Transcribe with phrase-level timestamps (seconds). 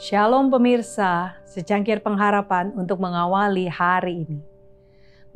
[0.00, 4.40] Shalom pemirsa, secangkir pengharapan untuk mengawali hari ini.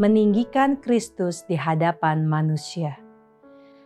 [0.00, 2.96] Meninggikan Kristus di hadapan manusia.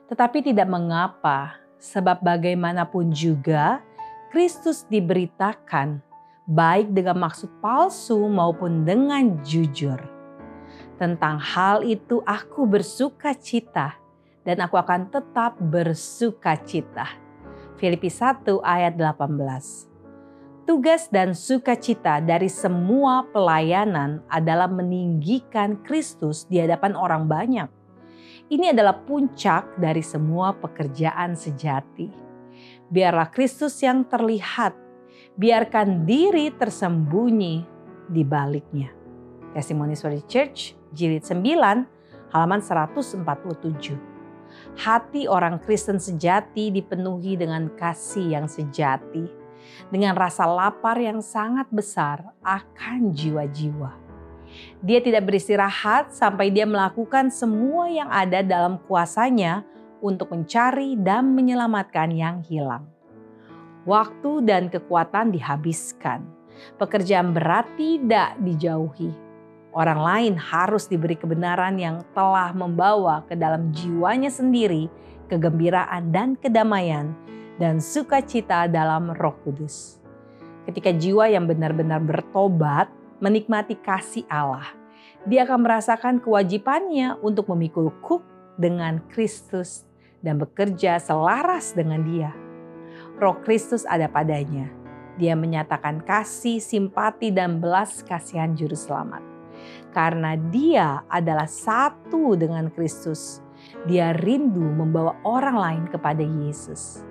[0.06, 3.82] Tetapi tidak mengapa, sebab bagaimanapun juga
[4.30, 5.98] Kristus diberitakan
[6.46, 9.98] baik dengan maksud palsu maupun dengan jujur.
[10.94, 13.98] Tentang hal itu aku bersuka cita
[14.46, 17.18] dan aku akan tetap bersuka cita.
[17.82, 19.97] Filipi 1 ayat 18
[20.68, 27.72] tugas dan sukacita dari semua pelayanan adalah meninggikan Kristus di hadapan orang banyak.
[28.52, 32.12] Ini adalah puncak dari semua pekerjaan sejati.
[32.92, 34.76] Biarlah Kristus yang terlihat,
[35.40, 37.64] biarkan diri tersembunyi
[38.12, 38.92] di baliknya.
[39.56, 41.48] Testimoni Story Church, jilid 9,
[42.36, 43.96] halaman 147.
[44.84, 49.37] Hati orang Kristen sejati dipenuhi dengan kasih yang sejati
[49.88, 53.92] dengan rasa lapar yang sangat besar akan jiwa-jiwa.
[54.80, 59.64] Dia tidak beristirahat sampai dia melakukan semua yang ada dalam kuasanya
[60.00, 62.86] untuk mencari dan menyelamatkan yang hilang.
[63.84, 66.24] Waktu dan kekuatan dihabiskan.
[66.76, 69.14] Pekerjaan berat tidak dijauhi.
[69.70, 74.90] Orang lain harus diberi kebenaran yang telah membawa ke dalam jiwanya sendiri
[75.28, 77.12] kegembiraan dan kedamaian
[77.58, 79.98] dan sukacita dalam Roh Kudus.
[80.64, 84.70] Ketika jiwa yang benar-benar bertobat menikmati kasih Allah,
[85.26, 88.22] dia akan merasakan kewajibannya untuk memikul kuk
[88.54, 89.84] dengan Kristus
[90.22, 92.30] dan bekerja selaras dengan Dia.
[93.18, 94.70] Roh Kristus ada padanya.
[95.18, 99.18] Dia menyatakan kasih, simpati, dan belas kasihan Juru Selamat.
[99.90, 103.42] Karena Dia adalah satu dengan Kristus,
[103.90, 107.02] Dia rindu membawa orang lain kepada Yesus.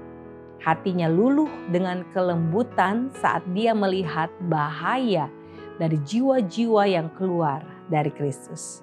[0.58, 5.30] Hatinya luluh dengan kelembutan saat dia melihat bahaya
[5.78, 8.82] dari jiwa-jiwa yang keluar dari Kristus.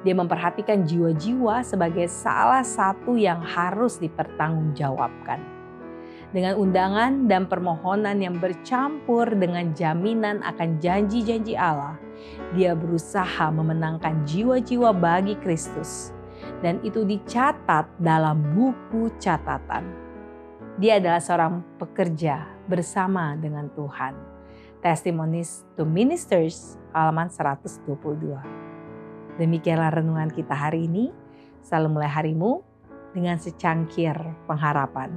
[0.00, 5.60] Dia memperhatikan jiwa-jiwa sebagai salah satu yang harus dipertanggungjawabkan.
[6.30, 11.98] Dengan undangan dan permohonan yang bercampur dengan jaminan akan janji-janji Allah,
[12.54, 16.14] dia berusaha memenangkan jiwa-jiwa bagi Kristus,
[16.62, 20.09] dan itu dicatat dalam buku catatan.
[20.80, 24.16] Dia adalah seorang pekerja bersama dengan Tuhan.
[24.80, 27.84] Testimonies to Ministers halaman 122.
[29.36, 31.12] Demikianlah renungan kita hari ini.
[31.60, 32.64] Selalu mulai harimu
[33.12, 34.16] dengan secangkir
[34.48, 35.12] pengharapan.